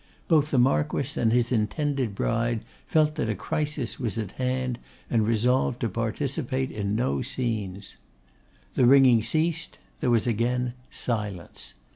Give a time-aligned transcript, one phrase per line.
[0.27, 4.79] Both the Marquess and his intended bride felt that a crisis was at hand,
[5.11, 7.97] and resolved to participate in no scenes.
[8.73, 11.75] The ringing ceased; there was again silence.